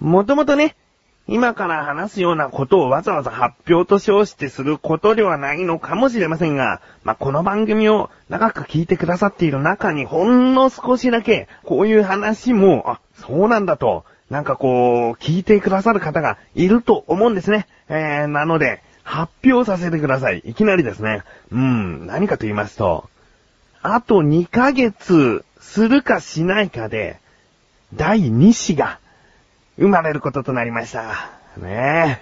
[0.00, 0.76] もともとね、
[1.28, 17.66] 今から話すようなことをわざわざ発表と称してすることではないのかもしれませんが、まあ、この番組を長く聞いてくださっている中にほんの少しだけ、こういう話も、あ、そうなんだと、なんかこう、聞いてくださる方がいると思うんですね。
[17.88, 20.38] えー、なので、発表させてください。
[20.44, 21.22] いきなりですね。
[21.52, 23.08] うん、何かと言いますと、
[23.82, 27.20] あと2ヶ月するかしないかで、
[27.94, 28.98] 第2子が
[29.80, 31.30] 生まれることとなりました。
[31.56, 32.20] ね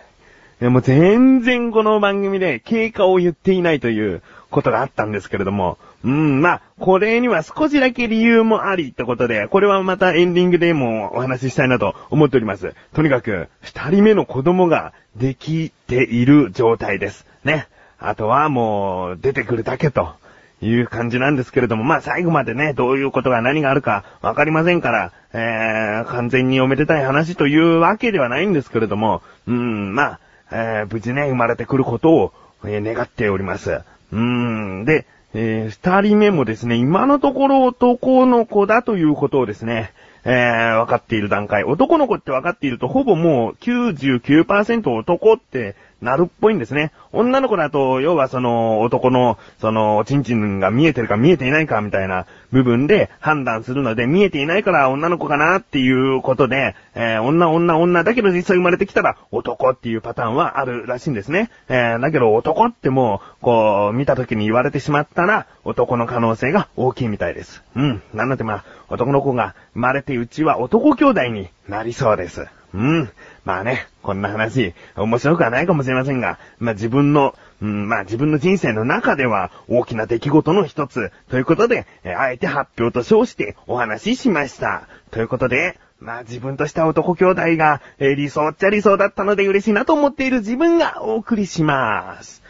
[0.61, 0.65] え。
[0.65, 12.75] でも全然この番組で経過を言っていないということがあったんですけれども、うん、まあ、これには少しだけ理由もありってことで、これはまたエンディングでもお話ししたいなと思っております。
[12.95, 17.27] とにかく、二人目の子供ができている状態です。
[17.45, 17.67] ね。
[17.99, 20.15] あとはもう、出てくるだけと。
[20.61, 30.21] いう感じなんですけれども、まあ最後までね、どういうことが何があるかわかりませんから、えー、完全におめでたい話というわけではないんですけれども、うん、まあ、
[30.51, 32.33] えー、無事ね、生まれてくることを、
[32.65, 33.83] えー、願っております。
[34.13, 39.93] うん、で、えー、二人目もですね、今のところ男の子だということをですね、
[40.25, 41.65] えー、分かっている段階。
[41.65, 46.93] 男の子って分かっていると、ほぼもう99%男ってなるっぽいんですね。
[47.13, 61.51] 女の子だと、要はその男の、その、おちんちんが見えてるか見えていないかみたいな部分で判断するので、見えていないから女の子かなっていうことで、えー、女女女だけど実際生まれてきたら男っていうパターンはあるらしいんですね。
[61.69, 67.63] えー、だけど男ってもう、こう、見た時に言われてしまったら、男の可能性が大きいみたいです。
[67.75, 68.03] うん。
[68.15, 72.47] なのでまあ、男の子が生まれてうちは男兄弟になりそうです。
[72.75, 73.11] うん。
[73.45, 84.87] まあね、こんな話、面白くはないかもしれませんが、まあ自分の、うん、まあ自分の人生の中では大きな出来事の一つ、ということで、えあえて発表と称してお話ししました。
[85.11, 92.43] ということで、まあ自分とした男兄弟が、え、理想っちゃ理想だったので嬉しいなと思っている自分がお送りします。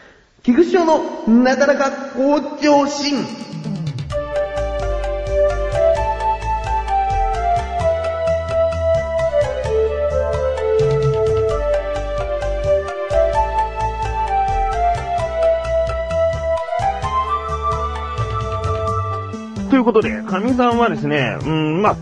[0.42, 3.47] 菊池のなだらか向上心。
[19.88, 21.96] ことで、神さんはですね、うん、まあ、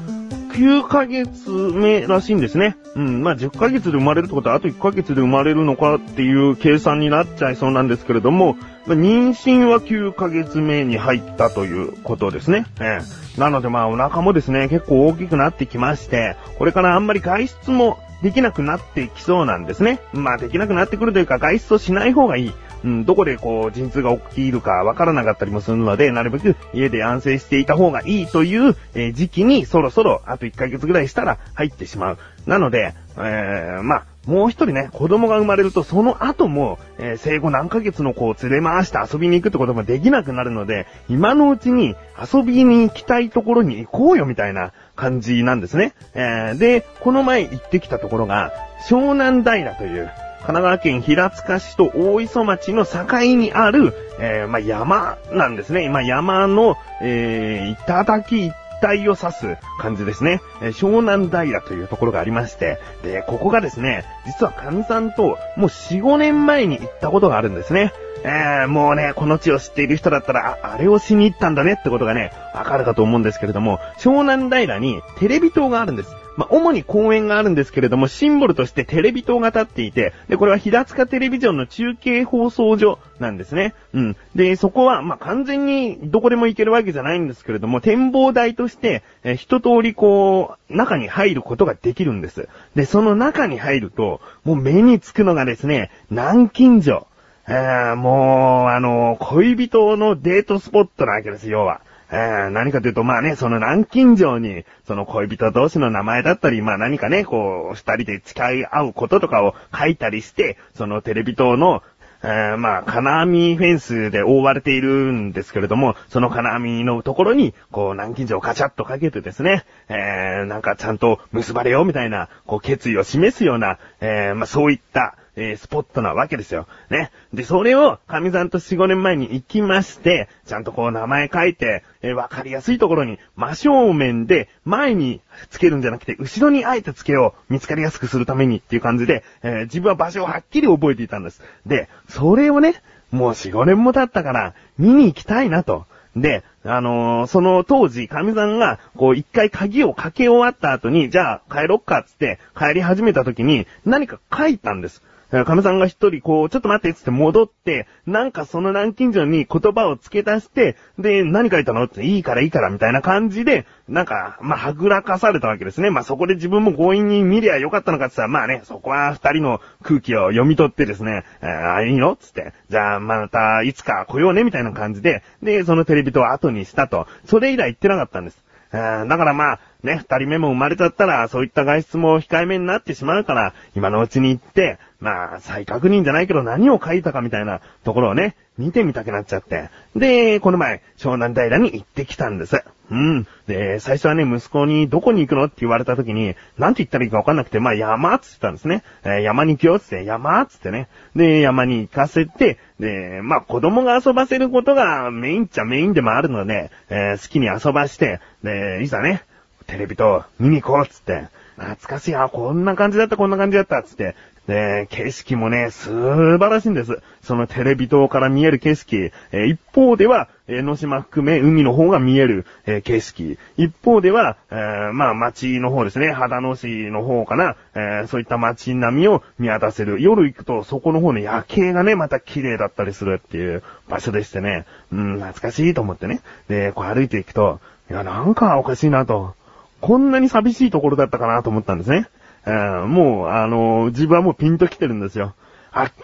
[0.54, 2.76] 9ヶ月目らしいんですね。
[2.97, 12.66] うん、まあ、10ヶ月で生まれるってことは、あと1ヶ月で生まれるのかっていう計算になっちゃいそうなんですけれども、まあ、妊娠は9ヶ月目に入ったということですね。
[12.80, 13.00] え
[13.36, 13.41] え。
[13.41, 20.00] なのでまあ、お腹もですね、結構大きくなってきまして、これからあんまり外出もできなくなってきそうなんですね。
[20.12, 22.53] まあ、できなくなってくるというか、外出をしない方がいい。
[22.84, 32.19] うん、どこでこう、陣痛が起きるかわからなかったりもするので、なるべく家で安静していた方がいいという、えー、時期にそろそろあと1ヶ月ぐらいしたら入ってしまう。
[32.47, 45.94] なので、えー、まあ、もう一人ね、子供が生まれると、その後も、えー、生後何ヶ月の子を連れ回して遊びに行くってこともできなくなるので、今のうちに遊びに行きたいところに行こうよみたいな感じなんですね。
[46.15, 48.53] えー、で、この前行ってきたところが、
[48.88, 50.10] 湘南平という、
[50.47, 53.03] 神奈川県平塚市と大磯町の境
[53.34, 55.83] にある、えー、まあ、山なんですね。
[55.84, 60.41] 今山の、えー、頂一帯を指す感じですね。
[60.62, 67.93] え、湘南平というところがありまして、で、ここがですね、実は神さんともう4、5年前に行ったことがあるんですね。
[68.23, 76.15] えー、もうね、この地を知っている人だったら、あれをしに行ったんだねってことがね、わかるかと思うんですけれども、湘南平にテレビ塔があるんです。
[76.36, 83.74] まあ、主に公園があるんですけれども、シンボルとしてテレビ塔が立っていて、で、これは平塚テレビジョンの中継放送所なんですね。
[83.94, 84.16] うん。
[84.34, 92.48] で、そこは、まあ、完全にどこでも行けるわけじゃないんですけれども、展望台として、え一通りこう、中に入ることができるんです。
[92.74, 97.06] で、その中に入ると、もう目につくのがですね、南京城。
[97.48, 101.80] えー、もう、あの、恋人のデートスポットなわけです、要は。
[102.10, 111.82] えー、何かというと、まあね、その南京城に、その恋人同士の名前だったり、まあ何かね、こう、二人で誓い合うこととかを書いたりして、そのテレビ塔の、
[112.22, 126.66] えー、まあ、金網フェンスで覆われているんですけれども、その金網のところに、こう、南京錠をカチャッとかけてですね、えー、なんかちゃんと結ばれようみたいな、こう、決意を示すような、えー、まあ、そういった、えー、スポットなわけですよ。
[126.91, 127.10] ね。
[127.33, 137.53] で、それを、神さんと4、5年前に行きまして、ちゃんとこう名前書いて、えー、わかりやすいところに、真正面で、前につけるんじゃなくて、後ろにあえてつけよう。
[137.53, 141.42] 見つかりやすくするためにっていう感じで、えー、自分は場所をはっきり覚えていたんです。
[141.66, 145.86] で、それをね、もう4、5年も経ったから、見に行きたいなと。
[146.16, 155.03] で、あのーその当時、神さんが、こう、一回鍵をかけ終わった後に、じゃあ帰ろっかっつって帰り始めた時に、何か書いたんです。
[155.36, 165.91] えー神さんが一人こう、ちょっと待ってっつって戻って、なんかその南京錠に言葉を付け足して、で、何書いたのって、いいからいいからみたいな感じで、なんか、まあ、はぐらかされたわけですね。
[165.91, 177.06] まあ、そこで自分も強引に見りゃよかったのかって言ったら、まあね、そこは二人の空気を読み取ってですね、えー、いいのつって、じゃあまたいつか来ようねみたいな感じで、で、そのテレビ塔を後にしたと。
[177.27, 178.47] それ以来言ってなかったんです。
[178.72, 189.70] だからまあ、ね、二人目も生まれちゃったら、そういった外出も控えめになってしまうから、今のうちに行って、まあ、再確認じゃないけど何を書いたかみたいなところをね、見てみたくなっちゃって。
[189.94, 192.62] で、この前、湘南平に行ってきたんです。
[192.91, 193.26] うん。
[193.47, 195.44] で、最初はね、息子にどこに行くの？
[195.44, 198.84] って言われた時に、なんて言ったらいいかわかんなくて、まあ山っつってたんですね。
[199.04, 200.88] えー山に行くよっつって、山っつってね。
[201.16, 209.22] で、山に行かせて、で、まあ子供が遊ばせることがメインっちゃメインでもあるので、えー好きに遊ばして、で、いざね、
[209.66, 211.26] テレビと見に行こうっつって、
[211.56, 214.14] 懐かしい、あ、こんな感じだった、こんな感じだった、つって。
[214.47, 215.91] で、景色もね、素
[216.39, 217.01] 晴らしいんです。
[217.22, 219.13] そのテレビ塔から見える景色。
[219.33, 223.39] えー一方では、江ノ島含め海の方が見える、えー景色。
[223.57, 230.01] 一方では、えーまあ町の方ですね、秦野市の方かな、えそういった街並みを見渡せる。
[230.01, 236.21] 夜行くと、そこの方の夜景がね、また綺麗だったりするっていう場所でしてね、うん、懐かしいと思ってね。
[236.49, 237.59] で、こう歩いていくと、
[237.91, 239.34] いや、なんかおかしいなと。
[239.81, 242.09] こんなに寂しいところだったかなと思ったんですね。
[242.47, 245.34] うんもう、あの自分はもうピンと来てるんですよ。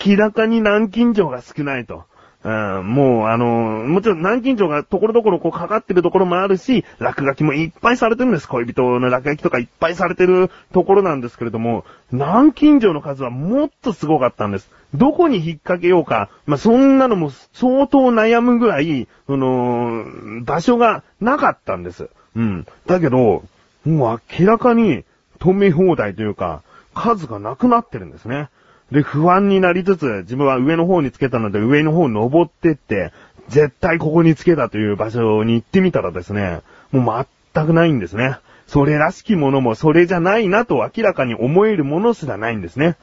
[0.05, 2.05] 明らかに南京錠が少ないと。
[2.45, 3.47] うん、もう、あの
[3.87, 8.49] もちろん南京錠がところどころこうかかってるところもあるし、落書きもいっぱいされてるんです。
[8.49, 14.69] 恋人の落書きとかいっぱいされてるところなんですけれども、南京錠の数はもっとすごかったんです。
[14.93, 20.05] どこに引っ掛けようか、まあ、そんなのも相当悩むぐらい、その、
[20.43, 22.11] 場所がなかったんです。
[22.35, 22.67] うん。
[22.87, 23.45] だけど、
[23.87, 25.05] もう明らかに
[25.39, 26.63] 止め放題というか、
[26.95, 28.49] 数がなくなってるんですね。
[28.91, 33.13] で、不安になりつつ、自分は上の方につけたので上の方登ってって、
[33.49, 38.39] 絶対ここにつけたという場所に行ってみたらですね、もう全くないんですね。
[38.67, 42.97] それらしきものもそれじゃないなと明らかに思えるものすらないんですね。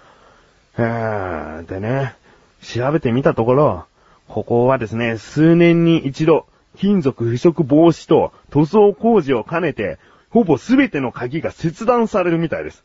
[0.78, 2.16] えー、でね、
[2.62, 3.86] 調べてみたところ、
[4.28, 6.46] ここはですね、数年に一度、
[6.78, 9.98] 金属腐食防止と塗装工事を兼ねて、
[10.30, 12.84] ほぼすべての鍵が切断されるみたいです。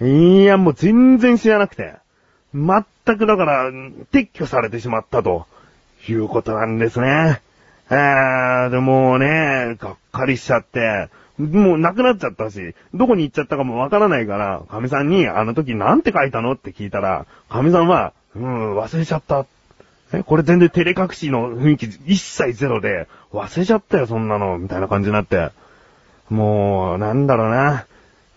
[0.00, 1.94] いや、もう全然知らなくて。
[2.54, 2.84] 全
[3.18, 5.46] くだから、撤去されてしまったと、
[6.08, 7.40] いうことなんですね。
[7.90, 19.46] えー、でもね、がっかりしちゃって、もうなくなっちゃったし、どこに行っちゃったかもわからないから、神さんにあの時なんて書いたのって聞いたら、神さんは、うん、忘れちゃった。
[20.12, 25.50] え、これ全然照れ隠しの雰囲気一切ゼロで、忘れちゃったよ、そんなの、みたいな感じになって。
[26.30, 27.86] もう、なんだろうな。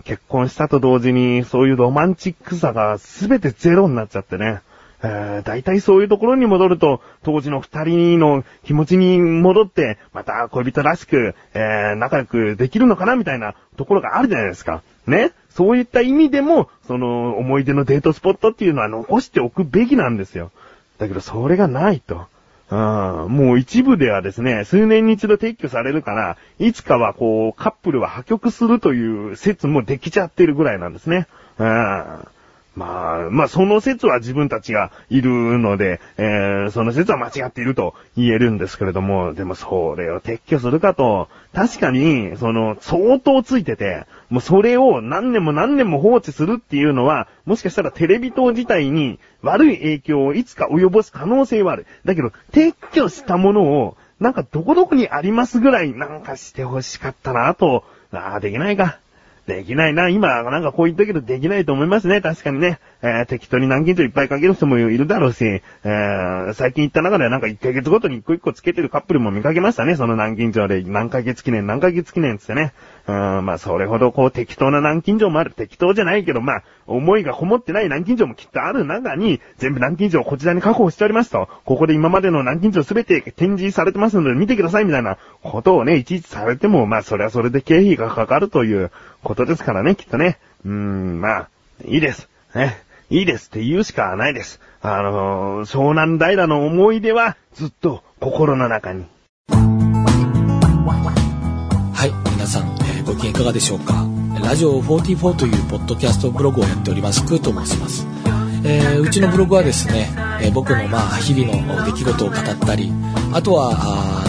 [0.04, 4.60] 結婚したと同時に、そういうロマンチックさが全てゼロになっちゃってね。
[5.06, 14.82] えー、大体そういうところに戻ると、当時の二人の気持ちに戻って、また恋人らしく、えー、仲良くできるのかなみたいなところがあるじゃないですか。
[15.06, 15.32] ね？
[15.50, 20.52] そういった意味でも、その、思い出のデートスポットっていうのは残しておくべきなんですよ。
[20.98, 22.28] だけど、それがないと。
[22.74, 22.76] う
[23.28, 31.28] ん、もう一部ではですね、数年に一度撤去されるから、いつかはこう、カップルは破局するという説もできちゃってるぐらいなんですね。
[31.60, 32.28] うん。
[32.76, 51.86] まあ、まあ、その説は自分たちがいるので、えー、その説は間違っていると言えるんですけれども、でもそれを撤去するかと、確かに、その、相当ついてて、もうそれを何年も何年も放置するっていうのは、もしかしたらテレビ塔自体に悪い影響をいつか及ぼす可能性はある。
[52.06, 59.00] だけど、撤去したものを、なんかどこどこにありますぐらいなんかしてほしかったなと、ああ、できないか。
[59.48, 60.10] できないな。
[60.10, 62.22] 今、なんかこう言ったけどできないと思いますね。
[62.22, 62.80] 確かにね。
[63.04, 69.98] えー、適当に南京錠いっぱいかける人もいるだろうし、えー、最近行った中ではなんか1ヶ月ごとに一個一個つけてるカップルも見かけましたね。
[69.98, 72.72] その南京錠で何ヶ月記念、何ヶ月記念つってね。
[73.06, 75.52] うん、まあそれほどこう適当な南京錠もある。
[75.52, 81.50] 適当じゃないけど、まあ、思いがこもってない南京錠もきっとある中に、全部南京錠をこちらに確保しておりますと。
[81.66, 88.92] ここで今までの南京錠すべて展示されてますので見てくださいみたいなことをね、いちいちされても、まあそれはそれで経費がかかるという
[89.24, 90.40] ことですからね、きっとね。
[90.66, 91.50] うーん、まあ、
[91.84, 92.30] いいです。
[92.56, 92.78] ね。
[93.14, 94.60] いいですって言うしかないです。
[94.82, 99.06] あのー、湘南平の思い出はずっと心の中に。
[99.50, 99.58] は
[102.08, 104.08] い、皆さん、えーご機嫌いかがでしょうか？
[104.44, 108.08] ラジオ44というポッドキャストブログをやっております、クーと申します。
[108.66, 110.10] えーうちのブログはですね、
[110.42, 112.92] えー僕のまあ日々の出来事を語ったり、
[113.32, 114.26] あとは、あ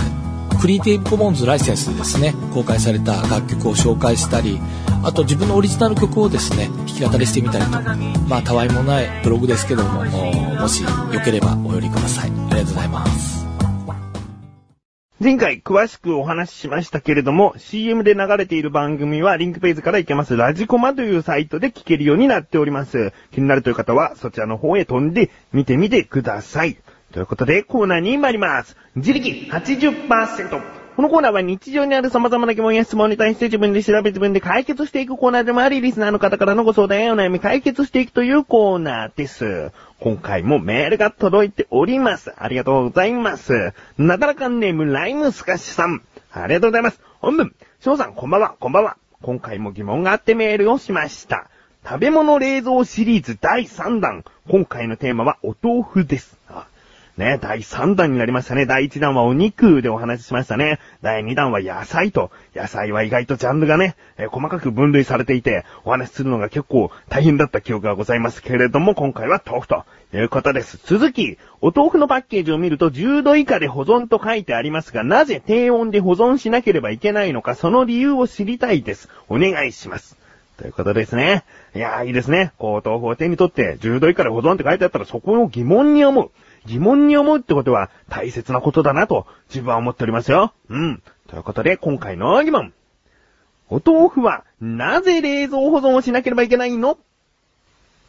[0.56, 4.60] ークリエイティブコモンズライセンスでですね、公開された楽曲を紹介したり、
[5.04, 7.70] あと自分のオリジナル曲をですね、弾き語りしてみたりと、
[8.26, 10.88] まあ、たわいもないブログですけども、もしよ
[11.23, 12.30] ければお寄りください。
[12.30, 13.44] ありがとうございます。
[15.20, 23.12] 前回詳しくお話ししましたけれども、CM で流れている番組はリンクページから行けますラジコマというサイトで聞けるようになっております。
[23.32, 26.78] 気になるという方はそちらの方へ飛んで見てみてください。
[27.12, 28.76] ということでコーナーに参ります。
[28.96, 30.83] 自力80%。
[30.96, 39.72] このコーナーは日常にある様々な疑問や質問に対して自分で調べ自分で解決していくコーナーでもあり、リスナーの方からのご相談やお悩み解決していくというコーナーです。
[39.98, 42.32] 今回もメールが届いております。
[42.38, 43.72] ありがとうございます。
[43.98, 46.02] なだらかんネームライムスカシさん。
[46.30, 47.00] ありがとうございます。
[47.20, 48.96] 本文、翔さんこんばんは、こんばんは。
[49.20, 51.48] 今回も疑問があってメールをしました。
[51.84, 54.24] 食べ物冷蔵シリーズ第3弾。
[54.48, 56.38] 今回のテーマはお豆腐です。
[57.16, 58.66] ね、第3弾になりましたね。
[58.66, 60.80] 第1弾はお肉でお話ししましたね。
[61.00, 62.33] 第2弾は野菜と。
[62.56, 70.80] 野菜は意外とジャンルがね、えー、細かく分類されていて、お話しするのが結構大変だった記憶がございますけれども、今回は豆腐ということです。
[70.85, 79.09] 続き、お豆腐のパッケージを見ると10度以下で保存と書いてありますが、なぜ低温で保存しなければいけないのか、その理由を知りたいです。
[79.28, 80.16] お願いします。
[80.56, 81.44] ということですね。
[81.76, 82.52] いやー、いいですね。
[82.59, 86.30] こう、豆腐を手に取って10度以下で保存って書いてあったらそこを疑問に思う。
[86.66, 90.52] 疑問に思うってことは大切なことだなと自分は思っておりますよ。
[90.68, 91.02] うん。
[91.28, 92.73] ということで今回の疑問。
[93.71, 96.99] お豆腐はなぜ冷蔵保存をしなければいけないの？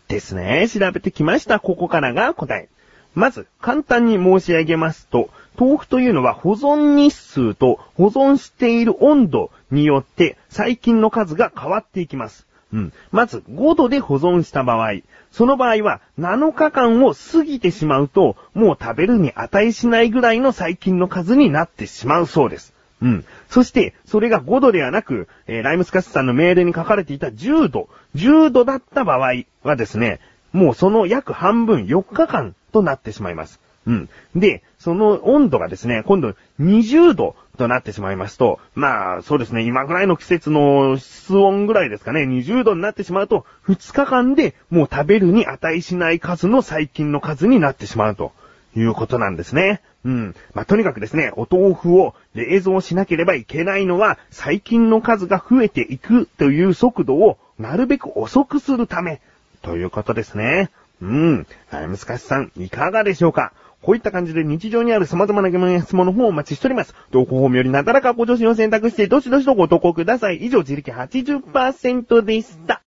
[0.08, 0.68] ですね。
[0.70, 1.60] 調べてきました。
[1.60, 2.70] ここからが答え。
[3.16, 12.46] まず、簡単に申し上げますと、豆腐というのは保存日数と保存している温度によって細菌の数が変わっていきます。
[12.75, 12.94] うん。
[13.12, 14.96] まず、5度で保存した場合、
[15.32, 22.74] その場合は7日間を過ぎてしまうと、もう食べるに値しないぐらいの細菌の数になってしまうそうです。
[23.01, 23.25] うん。
[23.50, 30.20] そして、それが5度ではなく、えー、ライムスカスさんの命令に書かれていた10度、10度だった場合はですね、
[30.51, 33.62] もうその約半分4日間となってしまいます。
[33.88, 34.10] うん。
[34.36, 48.32] で、その温度がですね、今度20度となってしまいますと、まあ、そうですね、今ぐらいの季節の室温ぐらいですかね、20度になってしまうと、2日間でもう食べるに値しない数の細菌の数になってしまうと
[48.75, 49.82] いうことなんですね。
[50.06, 50.36] うん。
[50.54, 59.20] まあ、とにかくですね、お豆腐を冷蔵しなければいけないのは、細菌の数が増えていくという速度をなるべく遅くするため、
[59.63, 60.70] ということですね。
[61.01, 61.48] うん。
[61.72, 63.51] 難しさん、いかがでしょうか？
[63.86, 66.96] こういった感じで日常にある様々な疑問や質問の方をお待ちしております。
[67.12, 70.38] 投稿フォームよりなだらかご助身を選択して、どしどしとご投稿ください。
[70.38, 72.85] 以上、自力80%でした。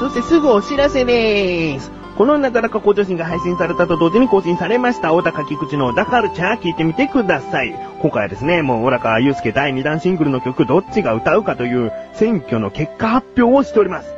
[0.00, 1.90] そしてすぐお知らせでーす。
[2.16, 7.74] このなだらか向上心が配信されたと同時に更新されました、小高菊池のダカルチャー聞いてみてください。
[8.00, 14.14] 今回はですね、もう小高祐介第2弾シングルの曲どっちが歌うかという選挙の結果発表をしております。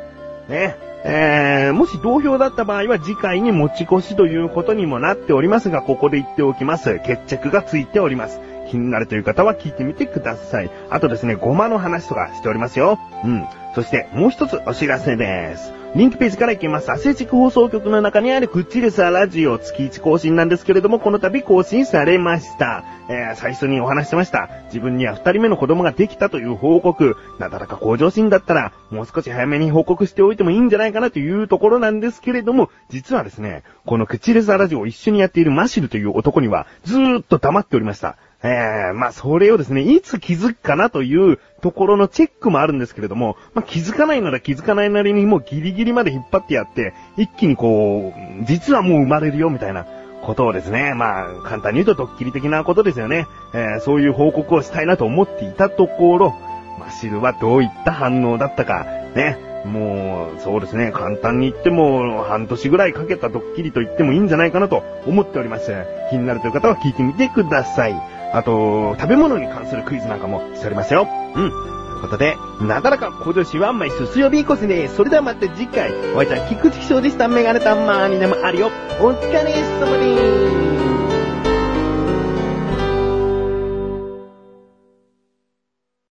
[0.47, 0.77] ね。
[1.03, 7.01] えー、もし同票だった場合は次回に持ち越しということにもなっておりますが、ここで言っておきます。
[7.05, 8.39] 決着がついております。
[8.69, 10.71] 気になるという方は聞いてみてください。
[10.89, 12.97] あとですね、ごまの話とかしておりますよ。
[13.25, 13.45] うん。
[13.73, 15.73] そしてもう一つお知らせです。
[15.95, 16.91] リンクページから行きます。
[16.91, 22.83] アセチク放送局の中にあるクッチレサラジオ月1更新なんですけれども、この度更新されました。
[23.09, 24.49] えー、最初にお話してました。
[24.65, 27.15] 自分には二人目の子供ができたという報告。
[27.37, 38.17] なだらか向上心だったら、もう少し早めに報告しておいてもいいんじゃないかなというところなんですけれども、実はですね、このクッチレサラジオを一緒にやっているマシルという男には、ずーっと黙っておりました。
[38.43, 49.85] えー、まあ、それをですね、いつ気づくかなというところのチェックもあるんですけれども、まあ、気づかないなら気づかないなりにもうギリギリまで引っ張ってやって、一気にこう、実はもう生まれるよみたいな
[50.23, 53.27] ことをですね、まあ、簡単に言うとドッキリ的なことですよね。
[53.53, 56.35] えー、そういう報告をしたいなと思っていたところ、
[56.79, 58.83] マシルはどういった反応だったか、
[59.15, 65.73] ね、もう、そうですね、簡単に言っても、半年ぐらいかけたドッキリと言ってもいいんじゃないかなと思っております。
[66.09, 67.95] 気になるという方は聞いてみてください。
[68.33, 71.07] あと、食べ物に関するクイズなんかもしておりますよ。
[71.35, 71.49] うん。
[71.49, 74.89] ということで、なだらか向上心は毎週水曜日以降ですね。
[74.89, 77.27] それではまた次回、お会いいた菊池翔でした。
[77.27, 78.71] メガネたまーにでもあるよ。
[78.99, 80.82] お疲れ様でーす。